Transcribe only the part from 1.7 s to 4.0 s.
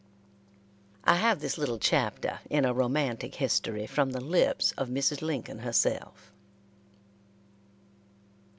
chapter in a romantic history